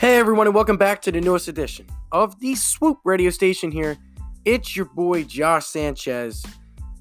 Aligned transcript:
Hey 0.00 0.16
everyone, 0.16 0.46
and 0.46 0.54
welcome 0.54 0.78
back 0.78 1.02
to 1.02 1.12
the 1.12 1.20
newest 1.20 1.46
edition 1.46 1.86
of 2.10 2.40
the 2.40 2.54
Swoop 2.54 3.00
radio 3.04 3.28
station 3.28 3.70
here. 3.70 3.98
It's 4.46 4.74
your 4.74 4.86
boy 4.86 5.24
Josh 5.24 5.66
Sanchez, 5.66 6.42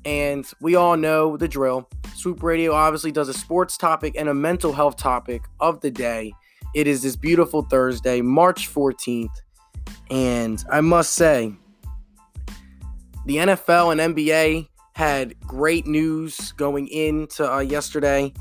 and 0.04 0.46
we 0.60 0.76
all 0.76 0.98
know 0.98 1.38
the 1.38 1.48
drill. 1.48 1.88
Swoop 2.18 2.44
Radio 2.44 2.74
obviously 2.74 3.14
does 3.14 3.30
a 3.30 3.34
sports 3.34 3.78
topic 3.78 4.16
and 4.18 4.28
a 4.28 4.34
mental 4.34 4.74
health 4.74 4.98
topic 4.98 5.44
of 5.62 5.80
the 5.80 5.90
day. 5.90 6.34
It 6.76 6.88
is 6.88 7.02
this 7.02 7.16
beautiful 7.16 7.62
Thursday, 7.62 8.20
March 8.20 8.70
14th, 8.70 9.30
and 10.12 10.62
I 10.70 10.82
must 10.82 11.14
say, 11.14 11.54
the 13.26 13.38
NFL 13.38 13.98
and 13.98 14.14
NBA 14.14 14.68
had 14.92 15.40
great 15.48 15.88
news 15.88 16.52
going 16.52 16.90
into 16.90 17.50
uh, 17.50 17.60
yesterday. 17.60 18.34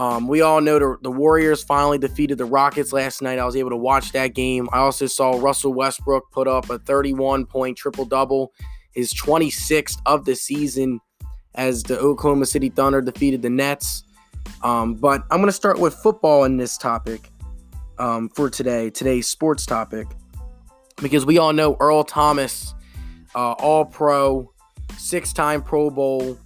Um, 0.00 0.28
we 0.28 0.40
all 0.40 0.62
know 0.62 0.78
the, 0.78 0.96
the, 1.02 1.10
Warriors 1.10 1.62
finally 1.62 1.98
defeated 1.98 2.38
the 2.38 2.46
Rockets 2.46 2.90
last 2.90 3.20
night. 3.20 3.38
I 3.38 3.44
was 3.44 3.54
able 3.54 3.68
to 3.68 3.76
watch 3.76 4.12
that 4.12 4.28
game. 4.28 4.66
I 4.72 4.78
also 4.78 5.04
saw 5.04 5.38
Russell 5.38 5.74
Westbrook 5.74 6.32
put 6.32 6.48
up 6.48 6.70
a 6.70 6.78
31 6.78 7.44
point 7.44 7.76
triple 7.76 8.06
double, 8.06 8.50
his 8.92 9.12
26th 9.12 9.98
of 10.06 10.24
the 10.24 10.34
season, 10.34 11.00
as 11.54 11.82
the 11.82 11.98
Oklahoma 11.98 12.46
City 12.46 12.70
Thunder 12.70 13.02
defeated 13.02 13.42
the 13.42 13.50
Nets. 13.50 14.04
Um, 14.62 14.94
but 14.94 15.22
I'm 15.30 15.36
going 15.36 15.48
to 15.48 15.52
start 15.52 15.78
with 15.78 15.92
football 15.92 16.44
in 16.44 16.56
this 16.56 16.78
topic 16.78 17.28
um, 17.98 18.30
for 18.30 18.48
today, 18.48 18.88
today's 18.88 19.26
sports 19.26 19.66
topic, 19.66 20.06
because 21.02 21.26
we 21.26 21.36
all 21.36 21.52
know 21.52 21.76
Earl 21.78 22.04
Thomas, 22.04 22.72
uh, 23.34 23.52
All 23.52 23.84
Pro, 23.84 24.50
six 24.96 25.34
time 25.34 25.62
Pro 25.62 25.90
Bowl, 25.90 26.38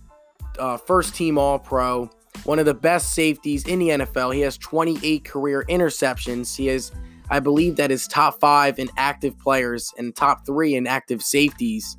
uh, 0.59 0.77
first 0.77 1.15
team 1.15 1.39
All 1.39 1.61
Pro 1.61 2.11
one 2.45 2.59
of 2.59 2.67
the 2.67 2.75
best 2.75 3.13
safeties 3.13 3.67
in 3.67 3.79
the 3.79 3.89
NFL. 3.89 4.35
He 4.35 4.41
has 4.43 4.57
28 4.59 5.25
career 5.25 5.65
interceptions. 5.69 6.55
He 6.57 6.69
is, 6.69 6.93
I 7.31 7.41
believe, 7.41 7.77
that 7.77 7.91
is 7.91 8.07
top 8.07 8.39
five 8.41 8.79
in 8.79 8.89
active 8.97 9.39
players 9.39 9.93
and 9.99 10.15
top 10.15 10.47
three 10.47 10.75
in 10.75 10.87
active 10.87 11.23
safeties 11.23 11.97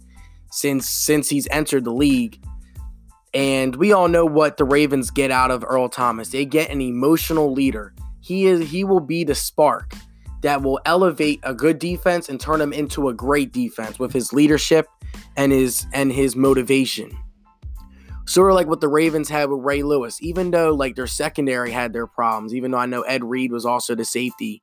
since 0.52 0.88
since 0.88 1.30
he's 1.30 1.48
entered 1.52 1.84
the 1.84 1.94
league. 1.94 2.40
And 3.34 3.76
we 3.76 3.92
all 3.92 4.08
know 4.08 4.26
what 4.26 4.58
the 4.58 4.64
Ravens 4.64 5.12
get 5.12 5.30
out 5.30 5.52
of 5.52 5.66
Earl 5.68 5.90
Thomas. 5.90 6.30
They 6.30 6.46
get 6.46 6.70
an 6.70 6.80
emotional 6.82 7.52
leader. 7.52 7.94
He 8.22 8.46
is 8.46 8.70
he 8.70 8.84
will 8.84 9.02
be 9.02 9.24
the 9.24 9.36
spark 9.36 9.94
that 10.42 10.62
will 10.62 10.80
elevate 10.86 11.40
a 11.44 11.54
good 11.54 11.80
defense 11.80 12.30
and 12.30 12.40
turn 12.40 12.60
them 12.60 12.72
into 12.72 13.10
a 13.10 13.14
great 13.14 13.52
defense 13.52 14.00
with 14.00 14.14
his 14.14 14.32
leadership 14.32 14.88
and 15.36 15.52
his 15.52 15.86
and 15.94 16.12
his 16.12 16.36
motivation 16.36 17.18
sort 18.26 18.52
of 18.52 18.56
like 18.56 18.68
what 18.68 18.82
the 18.82 18.88
Ravens 18.88 19.30
had 19.30 19.50
with 19.50 19.64
Ray 19.64 19.84
Lewis, 19.84 20.22
even 20.22 20.52
though 20.52 20.74
like 20.74 20.96
their 20.96 21.08
secondary 21.08 21.72
had 21.72 21.94
their 21.94 22.08
problems, 22.08 22.54
even 22.54 22.72
though 22.72 22.78
I 22.78 22.86
know 22.86 23.02
Ed 23.02 23.24
Reed 23.24 23.52
was 23.52 23.66
also 23.66 23.96
the 23.96 24.06
safety 24.06 24.62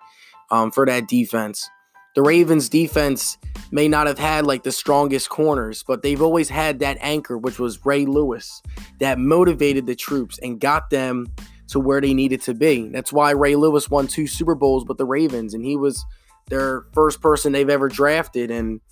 um, 0.51 0.71
for 0.71 0.87
that 0.87 1.09
defense. 1.09 1.69
The 2.15 2.23
Ravens 2.23 2.69
defense 2.69 3.39
may 3.71 3.89
not 3.89 4.07
have 4.07 4.19
had 4.19 4.45
like 4.45 4.65
the 4.65 4.73
strongest 4.73 5.31
corners, 5.31 5.83
but 5.87 6.03
they've 6.03 6.21
always 6.21 6.51
had 6.51 6.81
that 6.81 6.99
anchor, 7.01 7.39
which 7.39 7.59
was 7.59 7.87
Ray 7.87 8.05
Lewis, 8.05 8.63
that 9.01 9.19
motivated 9.19 9.87
the 9.87 9.95
troops 9.95 10.39
and 10.43 10.61
got 10.61 10.91
them 10.91 11.33
to 11.69 11.81
where 11.81 12.03
they 12.03 12.13
needed 12.13 12.43
to 12.43 12.55
be. 12.55 12.89
That's 12.89 13.13
why 13.15 13.31
Ray 13.31 13.57
Lewis 13.57 13.89
won 13.89 14.07
two 14.07 14.27
Super 14.27 14.55
Bowls 14.55 14.85
with 14.85 14.99
the 14.99 15.07
Ravens, 15.07 15.55
and 15.55 15.65
he 15.65 15.77
was 15.77 16.05
their 16.49 16.85
first 16.93 17.23
person 17.23 17.53
they've 17.53 17.71
ever 17.71 17.89
drafted. 17.89 18.51
And 18.51 18.83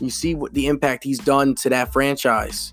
you 0.00 0.08
see 0.08 0.34
what 0.34 0.54
the 0.54 0.66
impact 0.66 1.04
he's 1.04 1.18
done 1.18 1.54
to 1.56 1.68
that 1.68 1.92
franchise. 1.92 2.72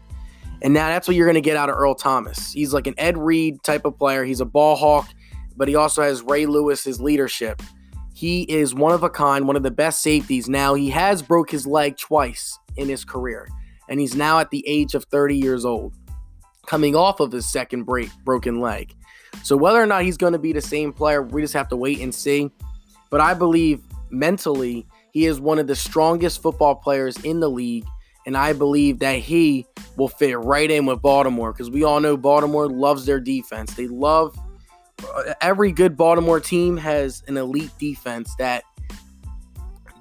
And 0.61 0.73
now 0.73 0.87
that's 0.87 1.07
what 1.07 1.15
you're 1.15 1.27
going 1.27 1.35
to 1.35 1.41
get 1.41 1.57
out 1.57 1.69
of 1.69 1.75
Earl 1.75 1.95
Thomas. 1.95 2.51
He's 2.51 2.73
like 2.73 2.87
an 2.87 2.95
Ed 2.97 3.17
Reed 3.17 3.61
type 3.63 3.85
of 3.85 3.97
player. 3.97 4.23
He's 4.23 4.41
a 4.41 4.45
ball 4.45 4.75
hawk, 4.75 5.07
but 5.55 5.67
he 5.67 5.75
also 5.75 6.01
has 6.01 6.21
Ray 6.21 6.45
Lewis's 6.45 6.99
leadership. 6.99 7.61
He 8.13 8.43
is 8.43 8.73
one 8.73 8.93
of 8.93 9.03
a 9.03 9.09
kind, 9.09 9.45
one 9.45 9.55
of 9.55 9.63
the 9.63 9.71
best 9.71 10.01
safeties. 10.01 10.49
Now 10.49 10.73
he 10.73 10.89
has 10.89 11.21
broke 11.21 11.51
his 11.51 11.67
leg 11.67 11.97
twice 11.97 12.57
in 12.75 12.89
his 12.89 13.05
career, 13.05 13.47
and 13.89 13.99
he's 13.99 14.15
now 14.15 14.39
at 14.39 14.49
the 14.49 14.67
age 14.67 14.95
of 14.95 15.03
30 15.05 15.37
years 15.37 15.65
old, 15.65 15.93
coming 16.65 16.95
off 16.95 17.19
of 17.19 17.31
his 17.31 17.47
second 17.47 17.83
break 17.83 18.09
broken 18.25 18.59
leg. 18.59 18.95
So 19.43 19.55
whether 19.55 19.79
or 19.79 19.85
not 19.85 20.03
he's 20.03 20.17
going 20.17 20.33
to 20.33 20.39
be 20.39 20.51
the 20.51 20.61
same 20.61 20.91
player, 20.91 21.21
we 21.21 21.41
just 21.43 21.53
have 21.53 21.69
to 21.69 21.77
wait 21.77 21.99
and 21.99 22.13
see. 22.13 22.49
But 23.11 23.21
I 23.21 23.35
believe 23.35 23.81
mentally 24.09 24.87
he 25.11 25.25
is 25.25 25.39
one 25.39 25.59
of 25.59 25.67
the 25.67 25.75
strongest 25.75 26.41
football 26.41 26.75
players 26.75 27.17
in 27.23 27.39
the 27.39 27.49
league 27.49 27.85
and 28.27 28.35
I 28.37 28.51
believe 28.51 28.99
that 28.99 29.19
he 29.19 29.65
will 29.95 30.09
fit 30.09 30.37
right 30.37 30.69
in 30.69 30.85
with 30.85 31.01
Baltimore 31.01 31.53
because 31.53 31.71
we 31.71 31.85
all 31.85 32.01
know 32.01 32.17
Baltimore 32.17 32.67
loves 32.67 33.05
their 33.05 33.21
defense. 33.21 33.73
They 33.73 33.87
love 33.87 34.37
uh, 35.15 35.33
every 35.41 35.71
good 35.71 35.95
Baltimore 35.95 36.41
team 36.41 36.75
has 36.75 37.23
an 37.27 37.37
elite 37.37 37.71
defense 37.79 38.35
that 38.37 38.63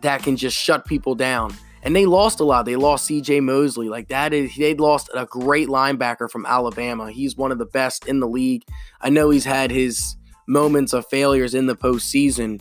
that 0.02 0.24
can 0.24 0.36
just 0.36 0.56
shut 0.56 0.84
people 0.86 1.14
down. 1.14 1.54
And 1.82 1.94
they 1.94 2.04
lost 2.04 2.40
a 2.40 2.44
lot. 2.44 2.64
They 2.64 2.74
lost 2.74 3.08
CJ 3.08 3.44
Mosley. 3.44 3.88
Like 3.88 4.08
that 4.08 4.34
is 4.34 4.54
they 4.56 4.74
lost 4.74 5.08
a 5.14 5.24
great 5.24 5.68
linebacker 5.68 6.28
from 6.28 6.44
Alabama. 6.46 7.12
He's 7.12 7.36
one 7.36 7.52
of 7.52 7.58
the 7.58 7.66
best 7.66 8.08
in 8.08 8.18
the 8.18 8.26
league. 8.26 8.64
I 9.00 9.08
know 9.08 9.30
he's 9.30 9.44
had 9.44 9.70
his 9.70 10.16
moments 10.48 10.92
of 10.92 11.06
failures 11.06 11.54
in 11.54 11.66
the 11.66 11.76
postseason, 11.76 12.60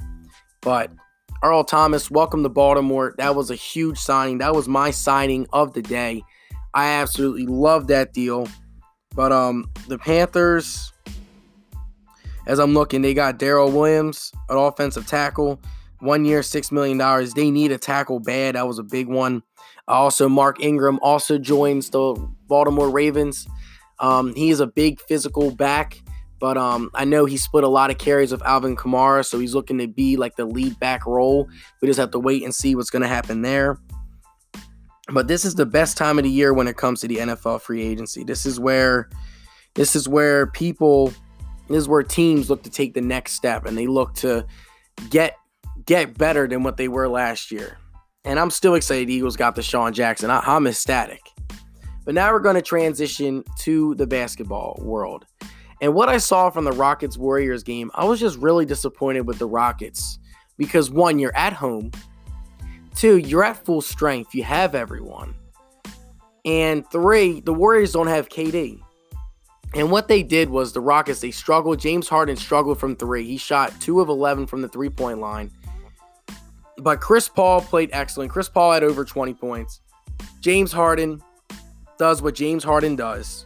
but 0.61 0.91
Earl 1.45 1.63
Thomas, 1.63 2.09
welcome 2.09 2.41
to 2.41 2.49
Baltimore. 2.49 3.13
That 3.19 3.35
was 3.35 3.51
a 3.51 3.55
huge 3.55 3.99
signing. 3.99 4.39
That 4.39 4.55
was 4.55 4.67
my 4.67 4.89
signing 4.89 5.45
of 5.53 5.73
the 5.73 5.83
day. 5.83 6.23
I 6.73 6.87
absolutely 6.87 7.45
love 7.45 7.85
that 7.85 8.13
deal. 8.13 8.47
But 9.15 9.31
um, 9.31 9.69
the 9.87 9.99
Panthers, 9.99 10.91
as 12.47 12.57
I'm 12.57 12.73
looking, 12.73 13.03
they 13.03 13.13
got 13.13 13.37
Daryl 13.37 13.71
Williams, 13.71 14.31
an 14.49 14.57
offensive 14.57 15.05
tackle, 15.05 15.61
one 15.99 16.25
year, 16.25 16.41
six 16.41 16.71
million 16.71 16.97
dollars. 16.97 17.35
They 17.35 17.51
need 17.51 17.71
a 17.71 17.77
tackle 17.77 18.19
bad. 18.19 18.55
That 18.55 18.67
was 18.67 18.79
a 18.79 18.83
big 18.83 19.07
one. 19.07 19.43
Also, 19.87 20.27
Mark 20.27 20.59
Ingram 20.63 20.97
also 21.03 21.37
joins 21.37 21.91
the 21.91 22.15
Baltimore 22.47 22.89
Ravens. 22.89 23.47
Um, 23.99 24.33
he 24.33 24.49
is 24.49 24.61
a 24.61 24.67
big 24.67 24.99
physical 24.99 25.51
back. 25.51 26.01
But 26.39 26.57
um, 26.57 26.91
I 26.93 27.05
know 27.05 27.25
he 27.25 27.37
split 27.37 27.63
a 27.63 27.69
lot 27.69 27.89
of 27.89 27.97
carries 27.97 28.31
with 28.31 28.43
Alvin 28.43 28.75
Kamara, 28.75 29.25
so 29.25 29.39
he's 29.39 29.55
looking 29.55 29.77
to 29.77 29.87
be 29.87 30.17
like 30.17 30.35
the 30.35 30.45
lead 30.45 30.79
back 30.79 31.05
role. 31.05 31.49
We 31.81 31.87
just 31.87 31.99
have 31.99 32.11
to 32.11 32.19
wait 32.19 32.43
and 32.43 32.53
see 32.53 32.75
what's 32.75 32.89
going 32.89 33.03
to 33.03 33.07
happen 33.07 33.41
there. 33.41 33.79
But 35.13 35.27
this 35.27 35.45
is 35.45 35.55
the 35.55 35.65
best 35.65 35.97
time 35.97 36.17
of 36.17 36.23
the 36.23 36.29
year 36.29 36.53
when 36.53 36.67
it 36.67 36.77
comes 36.77 37.01
to 37.01 37.07
the 37.07 37.17
NFL 37.17 37.61
free 37.61 37.83
agency. 37.83 38.23
This 38.23 38.45
is 38.45 38.59
where 38.59 39.09
this 39.75 39.95
is 39.95 40.07
where 40.07 40.47
people 40.47 41.13
this 41.67 41.77
is 41.77 41.87
where 41.87 42.03
teams 42.03 42.49
look 42.49 42.63
to 42.63 42.69
take 42.69 42.93
the 42.93 43.01
next 43.01 43.33
step 43.33 43.65
and 43.65 43.77
they 43.77 43.87
look 43.87 44.13
to 44.15 44.45
get 45.09 45.37
get 45.85 46.17
better 46.17 46.47
than 46.47 46.63
what 46.63 46.77
they 46.77 46.87
were 46.87 47.07
last 47.07 47.51
year. 47.51 47.77
And 48.23 48.39
I'm 48.39 48.49
still 48.49 48.73
excited 48.73 49.09
Eagles 49.09 49.37
got 49.37 49.55
DeSean 49.55 49.93
Jackson. 49.93 50.31
I, 50.31 50.39
I'm 50.39 50.65
ecstatic. 50.65 51.21
But 52.05 52.15
now 52.15 52.31
we're 52.31 52.39
going 52.39 52.55
to 52.55 52.61
transition 52.61 53.43
to 53.59 53.95
the 53.95 54.07
basketball 54.07 54.79
world. 54.81 55.25
And 55.85 55.93
what 55.93 56.09
I 56.09 56.17
saw 56.17 56.49
from 56.49 56.65
the 56.65 56.71
Rockets 56.71 57.15
Warriors 57.15 57.61
game, 57.61 57.91
I 57.93 58.05
was 58.05 58.19
just 58.19 58.39
really 58.39 58.65
disappointed 58.65 59.27
with 59.27 59.37
the 59.37 59.45
Rockets 59.45 60.17
because 60.57 60.89
one, 60.89 61.19
you're 61.19 61.37
at 61.37 61.53
home. 61.53 61.91
Two, 62.95 63.17
you're 63.17 63.43
at 63.43 63.63
full 63.63 63.83
strength. 63.83 64.33
You 64.33 64.41
have 64.45 64.73
everyone. 64.73 65.35
And 66.43 66.89
three, 66.89 67.39
the 67.39 67.53
Warriors 67.53 67.91
don't 67.91 68.07
have 68.07 68.29
KD. 68.29 68.81
And 69.75 69.91
what 69.91 70.07
they 70.07 70.23
did 70.23 70.49
was 70.49 70.73
the 70.73 70.81
Rockets, 70.81 71.19
they 71.19 71.29
struggled. 71.29 71.77
James 71.77 72.09
Harden 72.09 72.35
struggled 72.35 72.79
from 72.79 72.95
three. 72.95 73.23
He 73.23 73.37
shot 73.37 73.71
two 73.79 74.01
of 74.01 74.09
11 74.09 74.47
from 74.47 74.63
the 74.63 74.67
three 74.67 74.89
point 74.89 75.19
line. 75.19 75.51
But 76.79 76.99
Chris 76.99 77.29
Paul 77.29 77.61
played 77.61 77.91
excellent. 77.93 78.31
Chris 78.31 78.49
Paul 78.49 78.71
had 78.71 78.83
over 78.83 79.05
20 79.05 79.35
points. 79.35 79.81
James 80.41 80.71
Harden 80.71 81.21
does 81.99 82.23
what 82.23 82.33
James 82.33 82.63
Harden 82.63 82.95
does. 82.95 83.45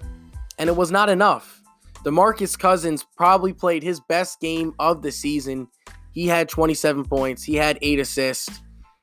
And 0.58 0.70
it 0.70 0.76
was 0.78 0.90
not 0.90 1.10
enough. 1.10 1.59
DeMarcus 2.06 2.58
Cousins 2.58 3.06
probably 3.18 3.54
played 3.54 3.84
his 3.84 4.00
best 4.08 4.40
game 4.40 4.74
of 4.80 5.02
the 5.02 5.12
season. 5.12 5.68
He 6.12 6.28
had 6.28 6.50
27 6.50 7.04
points, 7.06 7.44
he 7.44 7.56
had 7.56 7.78
8 7.82 8.00
assists. 8.00 8.62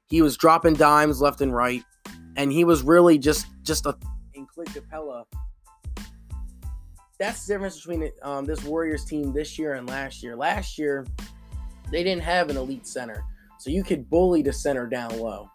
He 0.09 0.23
was 0.23 0.37
dropping 0.37 0.75
dimes 0.75 1.21
left 1.21 1.41
and 1.41 1.55
right, 1.55 1.83
and 2.37 2.53
he 2.53 2.65
was 2.65 2.83
really 2.83 3.19
just 3.19 3.47
just 3.63 3.87
a 3.87 3.97
in 4.35 4.47
Clint 4.47 4.71
Capela. 4.71 5.25
That's 7.19 7.47
the 7.47 7.55
difference 7.55 7.77
between 7.77 8.11
um, 8.23 8.45
this 8.45 8.63
Warriors 8.63 9.05
team 9.05 9.33
this 9.33 9.59
year 9.59 9.75
and 9.75 9.89
last 9.89 10.23
year. 10.23 10.37
Last 10.37 10.79
year, 10.79 11.07
they 11.91 12.05
didn't 12.05 12.23
have 12.23 12.51
an 12.51 12.57
elite 12.57 12.87
center, 12.87 13.25
so 13.59 13.71
you 13.71 13.83
could 13.83 14.09
bully 14.09 14.43
the 14.43 14.53
center 14.53 14.87
down 14.87 15.19
low. 15.19 15.49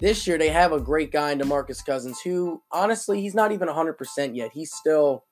This 0.00 0.26
year, 0.26 0.38
they 0.38 0.48
have 0.48 0.72
a 0.72 0.80
great 0.80 1.12
guy 1.12 1.32
in 1.32 1.38
DeMarcus 1.38 1.84
Cousins, 1.84 2.20
who 2.20 2.62
honestly, 2.72 3.20
he's 3.20 3.34
not 3.34 3.52
even 3.52 3.68
100% 3.68 4.34
yet. 4.34 4.50
He's 4.52 4.72
still 4.72 5.24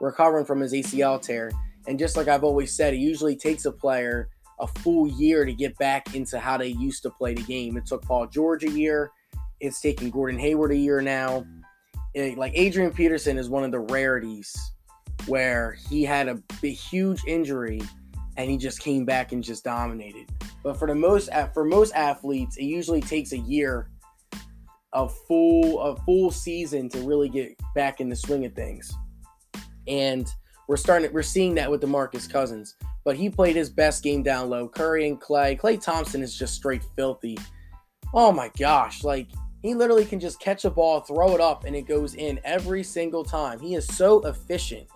recovering 0.00 0.44
from 0.44 0.60
his 0.60 0.72
ACL 0.72 1.20
tear. 1.20 1.52
And 1.86 1.98
just 1.98 2.16
like 2.16 2.28
I've 2.28 2.44
always 2.44 2.74
said, 2.74 2.94
it 2.94 2.98
usually 2.98 3.36
takes 3.36 3.64
a 3.64 3.72
player 3.72 4.28
a 4.60 4.66
full 4.66 5.08
year 5.08 5.44
to 5.44 5.52
get 5.52 5.76
back 5.78 6.14
into 6.14 6.38
how 6.38 6.56
they 6.56 6.68
used 6.68 7.02
to 7.04 7.10
play 7.10 7.34
the 7.34 7.42
game. 7.42 7.76
It 7.76 7.86
took 7.86 8.02
Paul 8.02 8.26
George 8.26 8.64
a 8.64 8.70
year. 8.70 9.10
It's 9.60 9.80
taking 9.80 10.10
Gordon 10.10 10.38
Hayward 10.38 10.72
a 10.72 10.76
year 10.76 11.00
now. 11.00 11.44
It, 12.14 12.38
like 12.38 12.52
Adrian 12.54 12.92
Peterson 12.92 13.38
is 13.38 13.48
one 13.48 13.64
of 13.64 13.70
the 13.70 13.80
rarities 13.80 14.54
where 15.26 15.76
he 15.88 16.02
had 16.04 16.28
a, 16.28 16.66
huge 16.66 17.22
injury 17.26 17.80
and 18.36 18.50
he 18.50 18.56
just 18.56 18.80
came 18.80 19.04
back 19.04 19.32
and 19.32 19.42
just 19.42 19.64
dominated. 19.64 20.28
But 20.62 20.78
for 20.78 20.86
the 20.86 20.94
most 20.94 21.28
for 21.52 21.64
most 21.64 21.92
athletes, 21.92 22.56
it 22.56 22.64
usually 22.64 23.00
takes 23.00 23.32
a 23.32 23.38
year 23.38 23.90
a 24.94 25.08
full 25.08 25.80
a 25.80 25.96
full 25.96 26.30
season 26.30 26.88
to 26.90 27.00
really 27.00 27.28
get 27.28 27.54
back 27.74 28.00
in 28.00 28.08
the 28.08 28.16
swing 28.16 28.44
of 28.44 28.54
things. 28.54 28.92
And 29.88 30.28
we're 30.68 30.76
starting 30.76 31.12
we're 31.12 31.22
seeing 31.22 31.54
that 31.56 31.70
with 31.70 31.80
DeMarcus 31.80 32.30
Cousins. 32.30 32.76
But 33.04 33.16
he 33.16 33.30
played 33.30 33.56
his 33.56 33.70
best 33.70 34.02
game 34.02 34.22
down 34.22 34.50
low. 34.50 34.68
Curry 34.68 35.08
and 35.08 35.20
Klay. 35.20 35.58
Klay 35.58 35.82
Thompson 35.82 36.22
is 36.22 36.36
just 36.36 36.54
straight 36.54 36.82
filthy. 36.94 37.38
Oh 38.14 38.32
my 38.32 38.50
gosh, 38.58 39.02
like 39.02 39.28
he 39.62 39.74
literally 39.74 40.04
can 40.04 40.20
just 40.20 40.40
catch 40.40 40.64
a 40.64 40.70
ball, 40.70 41.00
throw 41.00 41.34
it 41.34 41.40
up, 41.40 41.64
and 41.64 41.74
it 41.74 41.82
goes 41.82 42.14
in 42.14 42.38
every 42.44 42.82
single 42.82 43.24
time. 43.24 43.58
He 43.58 43.74
is 43.74 43.86
so 43.86 44.24
efficient. 44.26 44.86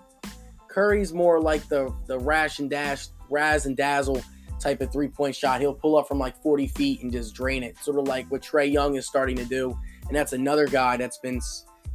Curry's 0.69 1.13
more 1.13 1.41
like 1.41 1.69
the 1.69 1.95
the 2.07 2.19
rash 2.19 2.59
and 2.59 2.71
dash, 2.71 3.09
raz 3.29 3.67
and 3.67 3.77
dazzle 3.77 4.23
type 4.61 4.81
of 4.81 4.93
three 4.93 5.09
point 5.09 5.35
shot. 5.35 5.61
He'll 5.61 5.75
pull 5.75 5.97
up 5.97 6.07
from 6.07 6.19
like 6.19 6.41
40 6.43 6.69
feet 6.69 7.03
and 7.03 7.13
just 7.13 7.35
drain 7.35 7.63
it, 7.63 7.77
sort 7.79 7.99
of 7.99 8.07
like 8.07 8.31
what 8.31 8.43
Trae 8.43 8.71
Young 8.71 8.97
is 8.97 9.07
starting 9.07 9.37
to 9.37 9.45
do. 9.45 9.77
And 10.07 10.17
that's 10.17 10.33
another 10.33 10.67
guy 10.67 10.97
that's 10.97 11.19
been 11.19 11.41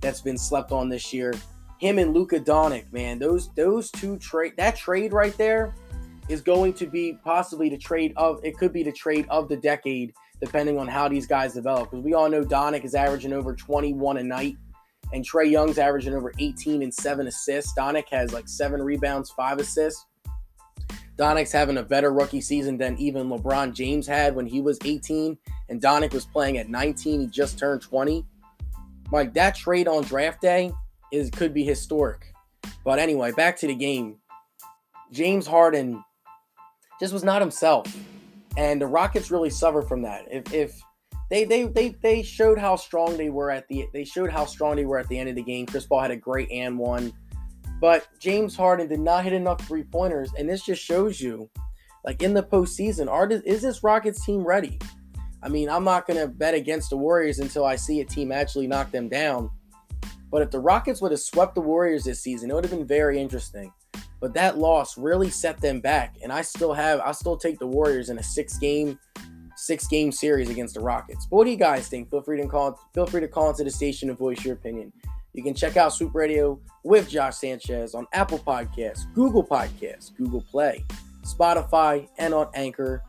that's 0.01 0.21
been 0.21 0.38
slept 0.38 0.71
on 0.71 0.89
this 0.89 1.13
year. 1.13 1.33
Him 1.79 2.00
and 2.00 2.13
Luka 2.13 2.39
Doncic, 2.39 2.91
man, 2.91 3.19
those 3.19 3.53
those 3.53 3.91
two 3.91 4.18
trade 4.18 4.53
that 4.57 4.75
trade 4.75 5.13
right 5.13 5.38
there 5.38 5.74
is 6.27 6.41
going 6.41 6.74
to 6.74 6.85
be 6.88 7.18
possibly 7.24 7.69
the 7.69 7.77
trade 7.77 8.13
of 8.18 8.39
it 8.44 8.57
could 8.57 8.74
be 8.74 8.83
the 8.83 8.91
trade 8.91 9.25
of 9.29 9.47
the 9.47 9.57
decade 9.57 10.13
depending 10.41 10.77
on 10.77 10.88
how 10.88 11.07
these 11.07 11.25
guys 11.25 11.53
develop. 11.53 11.89
Because 11.89 12.03
we 12.03 12.13
all 12.13 12.29
know 12.29 12.44
Doncic 12.44 12.83
is 12.83 12.95
averaging 12.95 13.33
over 13.33 13.56
21 13.56 14.18
a 14.18 14.24
night, 14.24 14.57
and 15.13 15.24
Trae 15.24 15.50
Young's 15.50 15.77
averaging 15.77 16.13
over 16.13 16.31
18 16.39 16.83
and 16.83 16.94
seven 16.94 17.27
assists. 17.27 17.74
Doncic 17.77 18.09
has 18.09 18.33
like 18.33 18.47
seven 18.47 18.81
rebounds, 18.81 19.30
five 19.31 19.59
assists. 19.59 20.06
Doncic's 21.18 21.51
having 21.51 21.77
a 21.77 21.83
better 21.83 22.13
rookie 22.13 22.41
season 22.41 22.77
than 22.77 22.95
even 23.00 23.27
LeBron 23.27 23.73
James 23.73 24.06
had 24.06 24.35
when 24.35 24.45
he 24.45 24.62
was 24.62 24.77
18, 24.85 25.38
and 25.69 25.81
Doncic 25.81 26.13
was 26.13 26.25
playing 26.25 26.57
at 26.57 26.69
19. 26.69 27.21
He 27.21 27.27
just 27.27 27.57
turned 27.57 27.81
20. 27.81 28.25
Like 29.12 29.33
that 29.33 29.56
trade 29.56 29.88
on 29.88 30.03
draft 30.03 30.41
day 30.41 30.71
is 31.12 31.30
could 31.30 31.54
be 31.54 31.63
historic. 31.63 32.33
But 32.83 33.00
anyway, 33.00 33.31
back 33.31 33.57
to 33.59 33.68
the 33.68 33.75
game. 33.75 34.18
James 35.12 35.48
Harden 35.48 36.04
just 37.00 37.13
was 37.13 37.24
not 37.24 37.42
himself, 37.42 37.95
and 38.57 38.81
the 38.81 38.88
Rockets 38.88 39.31
really 39.31 39.50
suffered 39.50 39.88
from 39.88 40.01
that. 40.01 40.25
If 40.30 40.54
if 40.54 40.81
they 41.30 41.44
they 41.44 41.63
they 41.65 41.89
they 42.01 42.24
showed 42.24 42.57
how 42.57 42.75
strong 42.75 43.18
they 43.18 43.30
were 43.30 43.51
at 43.51 43.68
the 43.68 43.88
they 43.94 44.04
showed 44.04 44.30
how 44.30 44.45
strong 44.45 44.75
they 44.75 44.86
were 44.86 44.98
at 44.98 45.07
the 45.07 45.18
end 45.18 45.30
of 45.30 45.36
the 45.36 45.44
game. 45.44 45.65
Chris 45.65 45.86
Paul 45.86 46.01
had 46.01 46.12
a 46.12 46.18
great 46.18 46.51
and 46.51 46.77
one. 46.77 47.13
But 47.80 48.07
James 48.19 48.56
Harden 48.56 48.88
did 48.88 49.00
not 49.00 49.24
hit 49.24 49.33
enough 49.33 49.65
three 49.68 49.83
pointers, 49.83 50.31
and 50.38 50.50
this 50.50 50.65
just 50.65 50.83
shows 50.83 51.21
you, 51.21 51.50
like 52.04 52.24
in 52.24 52.33
the 52.33 52.42
postseason, 52.42 53.07
are 53.07 53.30
is 53.30 53.62
this 53.62 53.83
Rockets 53.83 54.25
team 54.25 54.44
ready? 54.45 54.80
I 55.44 55.50
mean, 55.50 55.69
I'm 55.69 55.83
not 55.83 56.07
gonna 56.07 56.27
bet 56.27 56.56
against 56.56 56.89
the 56.89 56.98
Warriors 56.98 57.39
until 57.39 57.65
I 57.65 57.75
see 57.75 58.01
a 58.01 58.06
team 58.06 58.31
actually 58.31 58.68
knock 58.68 58.92
them 58.92 59.09
down. 59.09 59.51
But 60.29 60.41
if 60.41 60.51
the 60.51 60.59
Rockets 60.59 61.01
would 61.01 61.12
have 61.12 61.19
swept 61.19 61.56
the 61.56 61.62
Warriors 61.62 62.03
this 62.03 62.21
season, 62.21 62.51
it 62.51 62.53
would 62.53 62.63
have 62.63 62.71
been 62.71 62.88
very 62.88 63.19
interesting. 63.19 63.71
But 64.19 64.33
that 64.33 64.57
loss 64.57 64.97
really 64.97 65.29
set 65.29 65.62
them 65.62 65.79
back, 65.79 66.15
and 66.24 66.31
I 66.33 66.41
still 66.41 66.74
have, 66.74 67.00
I 67.01 67.12
still 67.12 67.38
take 67.38 67.59
the 67.59 67.68
Warriors 67.68 68.09
in 68.09 68.18
a 68.18 68.24
six 68.24 68.57
game, 68.57 69.00
six 69.56 69.88
game 69.88 70.12
series 70.12 70.50
against 70.50 70.74
the 70.74 70.81
Rockets. 70.81 71.27
But 71.27 71.38
what 71.38 71.44
do 71.45 71.51
you 71.51 71.57
guys 71.57 71.88
think? 71.88 72.09
Feel 72.09 72.21
free 72.21 72.41
to 72.41 72.47
call, 72.47 72.79
feel 72.94 73.06
free 73.06 73.21
to 73.21 73.27
call 73.27 73.50
into 73.50 73.63
the 73.63 73.69
station 73.69 74.09
and 74.09 74.18
voice 74.18 74.44
your 74.44 74.56
opinion. 74.56 74.91
You 75.33 75.44
can 75.44 75.53
check 75.53 75.77
out 75.77 75.94
Swoop 75.94 76.15
Radio 76.15 76.59
with 76.83 77.07
Josh 77.09 77.35
Sanchez 77.35 77.94
on 77.94 78.07
Apple 78.12 78.39
Podcasts, 78.39 79.12
Google 79.13 79.44
Podcasts, 79.44 80.15
Google 80.15 80.41
Play, 80.41 80.83
Spotify, 81.21 82.07
and 82.18 82.33
on 82.33 82.47
Anchor. 82.56 83.03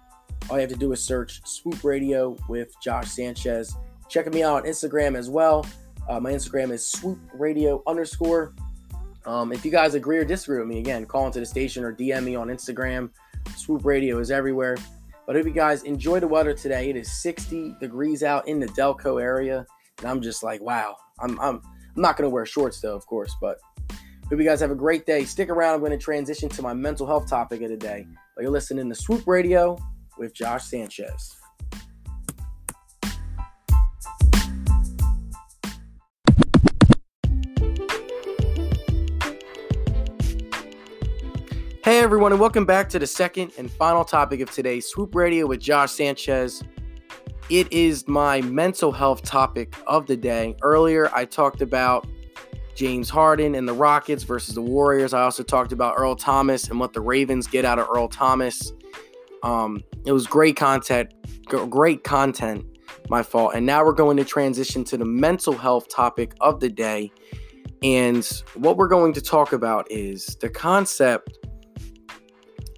All 0.50 0.56
you 0.56 0.60
have 0.60 0.70
to 0.70 0.76
do 0.76 0.92
is 0.92 1.02
search 1.02 1.40
Swoop 1.46 1.82
Radio 1.84 2.36
with 2.48 2.74
Josh 2.82 3.08
Sanchez. 3.08 3.74
Check 4.10 4.30
me 4.32 4.42
out 4.42 4.56
on 4.56 4.62
Instagram 4.64 5.16
as 5.16 5.30
well. 5.30 5.66
Uh, 6.08 6.18
my 6.18 6.32
Instagram 6.32 6.70
is 6.70 6.84
Swoop 6.86 7.18
Radio 7.34 7.82
underscore. 7.86 8.54
Um, 9.26 9.52
if 9.52 9.64
you 9.64 9.70
guys 9.70 9.94
agree 9.94 10.16
or 10.16 10.24
disagree 10.24 10.58
with 10.58 10.68
me, 10.68 10.78
again, 10.78 11.04
call 11.04 11.26
into 11.26 11.40
the 11.40 11.46
station 11.46 11.84
or 11.84 11.92
DM 11.92 12.24
me 12.24 12.34
on 12.34 12.48
Instagram. 12.48 13.10
Swoop 13.56 13.84
Radio 13.84 14.18
is 14.18 14.30
everywhere. 14.30 14.76
But 15.26 15.36
if 15.36 15.44
you 15.44 15.52
guys 15.52 15.82
enjoy 15.82 16.20
the 16.20 16.28
weather 16.28 16.54
today, 16.54 16.88
it 16.88 16.96
is 16.96 17.12
60 17.20 17.76
degrees 17.78 18.22
out 18.22 18.48
in 18.48 18.58
the 18.58 18.66
Delco 18.68 19.20
area, 19.20 19.66
and 19.98 20.08
I'm 20.08 20.22
just 20.22 20.42
like, 20.42 20.62
wow, 20.62 20.96
I'm 21.20 21.38
I'm 21.38 21.60
I'm 21.94 22.02
not 22.02 22.16
going 22.16 22.24
to 22.24 22.32
wear 22.32 22.46
shorts 22.46 22.80
though, 22.80 22.96
of 22.96 23.04
course, 23.06 23.36
but 23.38 23.58
hope 23.90 24.38
you 24.38 24.44
guys 24.44 24.60
have 24.60 24.70
a 24.70 24.74
great 24.74 25.04
day. 25.04 25.24
Stick 25.24 25.50
around. 25.50 25.74
I'm 25.74 25.80
going 25.80 25.92
to 25.92 25.98
transition 25.98 26.48
to 26.48 26.62
my 26.62 26.72
mental 26.72 27.06
health 27.06 27.28
topic 27.28 27.60
of 27.60 27.68
the 27.68 27.76
day. 27.76 28.06
But 28.34 28.42
you're 28.42 28.50
listening 28.50 28.88
to 28.88 28.94
Swoop 28.94 29.26
Radio 29.26 29.76
with 30.16 30.32
Josh 30.32 30.64
Sanchez. 30.64 31.37
Everyone, 42.08 42.32
and 42.32 42.40
welcome 42.40 42.64
back 42.64 42.88
to 42.88 42.98
the 42.98 43.06
second 43.06 43.52
and 43.58 43.70
final 43.70 44.02
topic 44.02 44.40
of 44.40 44.50
today, 44.50 44.80
Swoop 44.80 45.14
Radio 45.14 45.46
with 45.46 45.60
Josh 45.60 45.90
Sanchez. 45.90 46.64
It 47.50 47.70
is 47.70 48.08
my 48.08 48.40
mental 48.40 48.92
health 48.92 49.20
topic 49.24 49.76
of 49.86 50.06
the 50.06 50.16
day. 50.16 50.56
Earlier, 50.62 51.10
I 51.14 51.26
talked 51.26 51.60
about 51.60 52.06
James 52.74 53.10
Harden 53.10 53.54
and 53.54 53.68
the 53.68 53.74
Rockets 53.74 54.22
versus 54.22 54.54
the 54.54 54.62
Warriors. 54.62 55.12
I 55.12 55.20
also 55.20 55.42
talked 55.42 55.70
about 55.70 55.96
Earl 55.98 56.16
Thomas 56.16 56.70
and 56.70 56.80
what 56.80 56.94
the 56.94 57.02
Ravens 57.02 57.46
get 57.46 57.66
out 57.66 57.78
of 57.78 57.86
Earl 57.90 58.08
Thomas. 58.08 58.72
Um, 59.42 59.84
it 60.06 60.12
was 60.12 60.26
great 60.26 60.56
content, 60.56 61.12
great 61.44 62.04
content, 62.04 62.64
my 63.10 63.22
fault. 63.22 63.52
And 63.54 63.66
now 63.66 63.84
we're 63.84 63.92
going 63.92 64.16
to 64.16 64.24
transition 64.24 64.82
to 64.84 64.96
the 64.96 65.04
mental 65.04 65.52
health 65.52 65.90
topic 65.90 66.32
of 66.40 66.60
the 66.60 66.70
day. 66.70 67.12
And 67.82 68.26
what 68.54 68.78
we're 68.78 68.88
going 68.88 69.12
to 69.12 69.20
talk 69.20 69.52
about 69.52 69.86
is 69.90 70.38
the 70.40 70.48
concept 70.48 71.38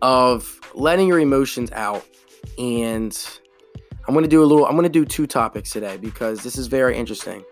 of 0.02 0.61
letting 0.75 1.08
your 1.08 1.20
emotions 1.20 1.70
out 1.73 2.06
and 2.58 3.41
I'm 4.06 4.14
going 4.14 4.25
to 4.25 4.31
do 4.31 4.43
a 4.43 4.44
little, 4.44 4.67
I'm 4.67 4.73
going 4.73 4.85
to 4.85 4.88
do 4.88 5.05
two 5.05 5.26
topics 5.26 5.70
today 5.70 5.97
because 5.97 6.43
this 6.43 6.56
is 6.56 6.67
very 6.67 6.97
interesting. 6.97 7.44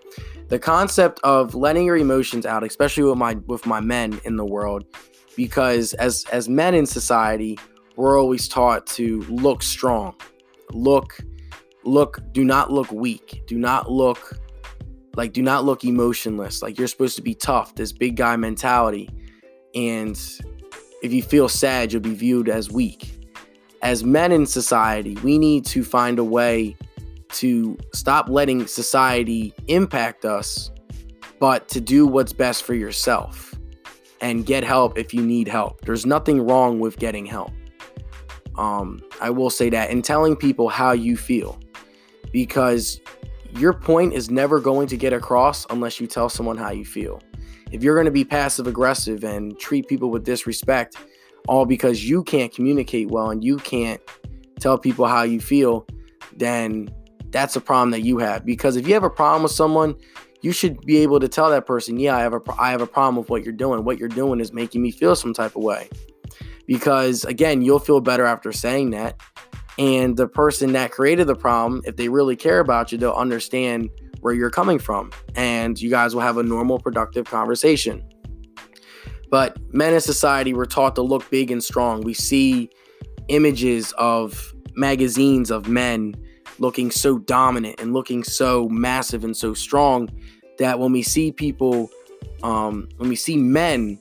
The 0.49 0.59
concept 0.59 1.21
of 1.23 1.55
letting 1.55 1.85
your 1.85 1.97
emotions 1.97 2.47
out, 2.47 2.65
especially 2.65 3.05
with 3.05 3.19
my 3.19 3.35
with 3.47 3.67
my 3.67 3.81
men 3.81 4.19
in 4.25 4.37
the 4.37 4.47
world, 4.47 4.85
because 5.37 5.93
as 5.95 6.25
as 6.33 6.49
men 6.49 6.75
in 6.75 6.87
society, 6.87 7.59
we're 7.97 8.19
always 8.19 8.49
taught 8.49 8.87
to 8.89 9.21
look 9.29 9.63
strong, 9.63 10.15
look, 10.73 11.19
look, 11.85 12.21
do 12.33 12.45
not 12.45 12.73
look 12.73 12.91
weak, 12.91 13.43
do 13.47 13.59
not 13.59 13.91
look 13.91 14.39
like 15.17 15.33
do 15.33 15.43
not 15.43 15.65
look 15.65 15.85
emotionless. 15.85 16.63
Like 16.63 16.79
you're 16.79 16.89
supposed 16.89 17.17
to 17.17 17.23
be 17.23 17.35
tough, 17.35 17.75
this 17.75 17.93
big 17.93 18.17
guy 18.17 18.37
mentality. 18.37 19.11
And 19.75 20.19
if 21.03 21.13
you 21.13 21.23
feel 21.23 21.49
sad, 21.49 21.93
you'll 21.93 22.03
be 22.03 22.15
viewed 22.15 22.49
as 22.49 22.71
weak 22.71 23.19
as 23.83 24.05
men 24.05 24.33
in 24.33 24.47
society, 24.47 25.17
we 25.23 25.39
need 25.39 25.65
to 25.67 25.85
find 25.85 26.19
a 26.19 26.25
way 26.25 26.77
to 27.31 27.77
stop 27.93 28.29
letting 28.29 28.67
society 28.67 29.53
impact 29.69 30.25
us, 30.25 30.71
but 31.39 31.69
to 31.69 31.81
do 31.81 32.07
what's 32.07 32.33
best 32.33 32.65
for 32.65 32.75
yourself 32.75 33.55
and 34.21 34.47
get 34.47 34.65
help 34.65 34.99
if 34.99 35.15
you 35.15 35.25
need 35.25 35.47
help. 35.47 35.81
There's 35.83 36.07
nothing 36.07 36.45
wrong 36.45 36.81
with 36.81 36.99
getting 36.99 37.27
help. 37.27 37.53
Um, 38.57 39.01
I 39.21 39.31
will 39.31 39.51
say 39.51 39.71
that 39.71 39.91
and 39.91 40.05
telling 40.05 40.35
people 40.35 40.69
how 40.69 40.93
you 40.93 41.17
feel 41.17 41.61
because 42.33 43.01
your 43.53 43.73
point 43.73 44.15
is 44.15 44.31
never 44.31 44.59
going 44.59 44.89
to 44.89 44.97
get 44.97 45.13
across 45.13 45.65
unless 45.71 46.01
you 46.01 46.07
tell 46.07 46.29
someone 46.29 46.57
how 46.57 46.71
you 46.71 46.85
feel. 46.85 47.21
If 47.71 47.83
you're 47.83 47.95
going 47.95 48.07
to 48.07 48.11
be 48.11 48.25
passive 48.25 48.67
aggressive 48.67 49.25
and 49.25 49.59
treat 49.59 49.89
people 49.89 50.11
with 50.11 50.25
disrespect, 50.25 50.97
all 51.47 51.67
because 51.67 52.09
you 52.09 52.23
can't 52.25 52.53
communicate 52.53 53.11
well 53.11 53.31
and 53.31 53.43
you 53.45 53.57
can't 53.59 54.01
tell 54.61 54.79
people 54.79 55.07
how 55.07 55.23
you 55.23 55.41
feel, 55.41 55.87
then 56.37 56.89
that's 57.31 57.57
a 57.57 57.61
problem 57.61 57.91
that 57.91 58.03
you 58.03 58.19
have. 58.19 58.45
Because 58.45 58.77
if 58.77 58.87
you 58.87 58.95
have 58.95 59.05
a 59.05 59.11
problem 59.11 59.43
with 59.43 59.53
someone, 59.53 59.95
you 60.41 60.53
should 60.53 60.81
be 60.83 60.99
able 60.99 61.21
to 61.21 61.29
tell 61.29 61.51
that 61.51 61.67
person, 61.67 61.99
"Yeah, 61.99 62.17
I 62.17 62.21
have 62.21 62.35
a 62.35 62.41
I 62.59 62.71
have 62.71 62.81
a 62.81 62.87
problem 62.87 63.17
with 63.17 63.29
what 63.29 63.45
you're 63.45 63.53
doing. 63.53 63.85
What 63.85 63.99
you're 63.99 64.09
doing 64.09 64.41
is 64.41 64.53
making 64.53 64.83
me 64.83 64.91
feel 64.91 65.17
some 65.17 65.35
type 65.35 65.57
of 65.57 65.63
way." 65.63 65.89
Because 66.67 67.25
again, 67.25 67.63
you'll 67.63 67.79
feel 67.79 68.01
better 68.01 68.25
after 68.25 68.53
saying 68.53 68.91
that. 68.91 69.21
And 69.79 70.17
the 70.17 70.29
person 70.29 70.73
that 70.73 70.91
created 70.91 71.27
the 71.27 71.35
problem, 71.35 71.83
if 71.85 71.97
they 71.97 72.09
really 72.09 72.37
care 72.37 72.61
about 72.61 72.93
you, 72.93 72.99
they'll 72.99 73.13
understand 73.13 73.91
where 74.21 74.35
you're 74.35 74.51
coming 74.51 74.79
from 74.79 75.11
and 75.35 75.81
you 75.81 75.91
guys 75.91 76.15
will 76.15 76.23
have 76.23 76.39
a 76.39 76.43
normal 76.43 76.79
productive 76.79 77.27
conversation. 77.27 78.03
But 79.31 79.59
men 79.73 79.95
in 79.95 80.01
society 80.01 80.55
were 80.55 80.67
taught 80.67 80.95
to 80.97 81.03
look 81.03 81.29
big 81.31 81.51
and 81.51 81.63
strong. 81.63 82.01
We 82.01 82.15
see 82.15 82.71
images 83.29 83.93
of 83.99 84.55
magazines 84.75 85.51
of 85.51 85.69
men 85.69 86.15
looking 86.59 86.91
so 86.91 87.19
dominant 87.19 87.81
and 87.81 87.93
looking 87.93 88.25
so 88.25 88.69
massive 88.69 89.25
and 89.25 89.37
so 89.37 89.55
strong 89.55 90.09
that 90.59 90.79
when 90.79 90.93
we 90.93 91.03
see 91.03 91.31
people, 91.31 91.91
um, 92.43 92.89
when 92.97 93.09
we 93.09 93.17
see 93.17 93.37
men 93.37 94.01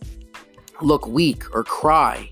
look 0.81 1.07
weak 1.07 1.43
or 1.53 1.63
cry, 1.63 2.29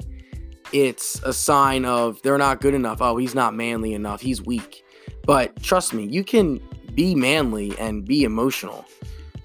it's 0.72 1.22
a 1.24 1.34
sign 1.34 1.86
of 1.86 2.22
they're 2.22 2.38
not 2.38 2.62
good 2.62 2.74
enough. 2.74 3.02
Oh, 3.02 3.18
he's 3.18 3.36
not 3.36 3.54
manly 3.54 3.94
enough. 3.94 4.22
He's 4.22 4.42
weak. 4.42 4.84
But 5.26 5.62
trust 5.62 5.94
me, 5.94 6.06
you 6.06 6.24
can 6.24 6.62
be 6.96 7.14
manly 7.16 7.78
and 7.78 8.06
be 8.06 8.24
emotional. 8.24 8.86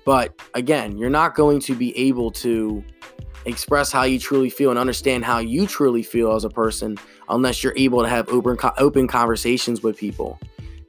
But 0.04 0.40
again, 0.54 0.97
you're 0.97 1.11
not 1.11 1.35
going 1.35 1.61
to 1.61 1.75
be 1.75 1.97
able 1.97 2.30
to 2.33 2.83
express 3.45 3.90
how 3.90 4.02
you 4.02 4.19
truly 4.19 4.50
feel 4.50 4.71
and 4.71 4.78
understand 4.78 5.25
how 5.25 5.38
you 5.38 5.66
truly 5.66 6.02
feel 6.02 6.35
as 6.35 6.45
a 6.45 6.50
person 6.50 6.99
unless 7.28 7.62
you're 7.62 7.75
able 7.76 8.02
to 8.02 8.09
have 8.09 8.28
open 8.28 8.57
open 8.78 9.07
conversations 9.09 9.83
with 9.83 9.97
people. 9.97 10.38